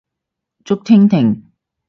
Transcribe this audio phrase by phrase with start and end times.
[0.63, 1.43] 竹蜻蜓